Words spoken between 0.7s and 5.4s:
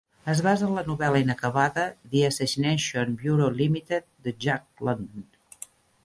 la novel·la inacabada "The Assassination Bureau, Limited" de Jack London.